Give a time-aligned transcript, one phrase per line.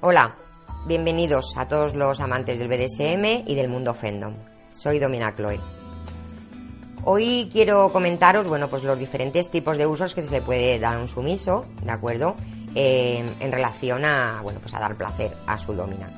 [0.00, 0.36] Hola,
[0.86, 4.32] bienvenidos a todos los amantes del BDSM y del mundo fandom.
[4.72, 5.58] Soy Domina Chloe.
[7.02, 10.94] Hoy quiero comentaros, bueno, pues los diferentes tipos de usos que se le puede dar
[10.94, 12.36] a un sumiso, ¿de acuerdo?
[12.76, 16.08] Eh, en relación a, bueno, pues a dar placer a su domina.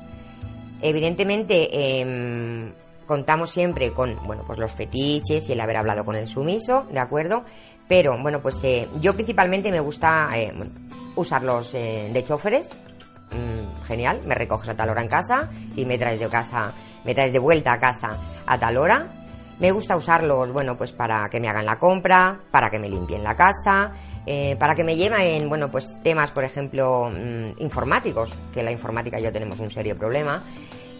[0.79, 2.71] Evidentemente, em,
[3.07, 6.99] contamos siempre con, bueno, pues los fetiches y el haber hablado con el sumiso, ¿de
[6.99, 7.45] acuerdo?
[7.87, 10.53] Pero, bueno, pues eh, yo principalmente me gusta eh,
[11.15, 12.69] usarlos de choferes,
[13.91, 16.71] genial, me recoges a tal hora en casa y me traes de casa,
[17.03, 19.07] me traes de vuelta a casa a tal hora.
[19.59, 23.21] Me gusta usarlos, bueno, pues para que me hagan la compra, para que me limpien
[23.21, 23.91] la casa,
[24.25, 29.19] eh, para que me lleven, bueno, pues temas, por ejemplo, mm, informáticos, que la informática
[29.19, 30.41] y yo tenemos un serio problema.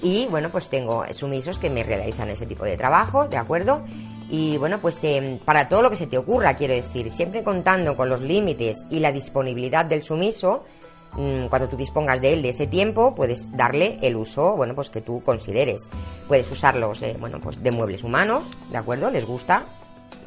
[0.03, 3.83] Y bueno, pues tengo sumisos que me realizan ese tipo de trabajo, ¿de acuerdo?
[4.29, 7.95] Y bueno, pues em, para todo lo que se te ocurra, quiero decir, siempre contando
[7.95, 10.65] con los límites y la disponibilidad del sumiso,
[11.13, 15.01] cuando tú dispongas de él de ese tiempo, puedes darle el uso, bueno, pues que
[15.01, 15.89] tú consideres.
[16.27, 19.11] Puedes usarlos, eh, bueno, pues de muebles humanos, ¿de acuerdo?
[19.11, 19.65] ¿Les gusta?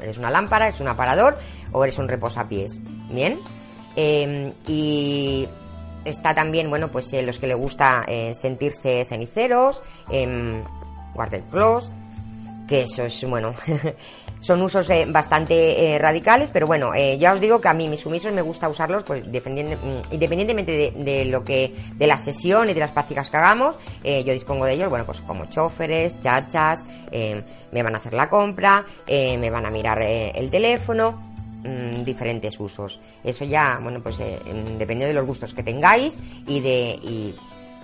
[0.01, 1.37] ¿Eres una lámpara, eres un aparador
[1.71, 2.81] o eres un reposapiés?
[3.09, 3.39] Bien.
[3.95, 5.47] Em, y
[6.03, 10.63] está también, bueno, pues eh, los que le gusta eh, sentirse ceniceros, eh,
[11.49, 11.91] close
[12.67, 13.53] que eso es, bueno,
[14.39, 17.87] son usos eh, bastante eh, radicales, pero bueno, eh, ya os digo que a mí
[17.87, 22.73] mis sumisos me gusta usarlos, pues mm, independientemente de, lo que, de la sesión y
[22.73, 26.85] de las prácticas que hagamos, yo dispongo de ellos, bueno, pues como choferes, chachas,
[27.71, 31.11] me van a hacer la compra, me van a mirar el teléfono,
[31.63, 32.99] mm, diferentes usos.
[33.23, 34.19] Eso ya, bueno, pues
[34.77, 37.35] depende de los gustos que tengáis y de, y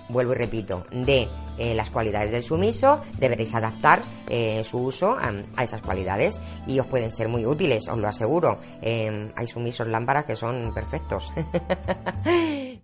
[0.09, 5.63] vuelvo y repito, de eh, las cualidades del sumiso, deberéis adaptar eh, su uso a,
[5.63, 8.59] esas cualidades y os pueden ser muy útiles, os lo aseguro.
[8.81, 11.33] Em, hay sumisos lámparas que son perfectos.